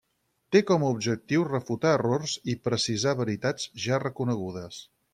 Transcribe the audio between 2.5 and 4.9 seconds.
i precisar veritats ja reconegudes.